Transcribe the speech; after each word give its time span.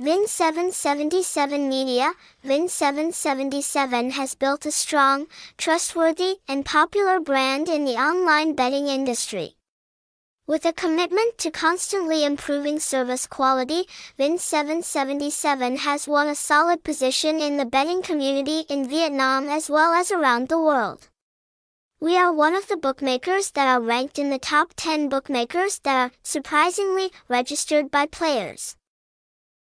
Vin777 0.00 1.68
Media, 1.68 2.14
Vin777 2.42 4.12
has 4.12 4.34
built 4.34 4.64
a 4.64 4.72
strong, 4.72 5.26
trustworthy, 5.58 6.36
and 6.48 6.64
popular 6.64 7.20
brand 7.20 7.68
in 7.68 7.84
the 7.84 7.96
online 7.96 8.54
betting 8.54 8.88
industry. 8.88 9.56
With 10.46 10.64
a 10.64 10.72
commitment 10.72 11.36
to 11.36 11.50
constantly 11.50 12.24
improving 12.24 12.80
service 12.80 13.26
quality, 13.26 13.84
Vin777 14.18 15.80
has 15.80 16.08
won 16.08 16.28
a 16.28 16.34
solid 16.34 16.82
position 16.82 17.38
in 17.38 17.58
the 17.58 17.66
betting 17.66 18.00
community 18.00 18.60
in 18.70 18.88
Vietnam 18.88 19.50
as 19.50 19.68
well 19.68 19.92
as 19.92 20.10
around 20.10 20.48
the 20.48 20.58
world. 20.58 21.10
We 22.00 22.16
are 22.16 22.32
one 22.32 22.54
of 22.54 22.68
the 22.68 22.78
bookmakers 22.78 23.50
that 23.50 23.68
are 23.68 23.82
ranked 23.82 24.18
in 24.18 24.30
the 24.30 24.38
top 24.38 24.72
10 24.76 25.10
bookmakers 25.10 25.78
that 25.80 25.94
are, 25.94 26.12
surprisingly, 26.22 27.10
registered 27.28 27.90
by 27.90 28.06
players. 28.06 28.76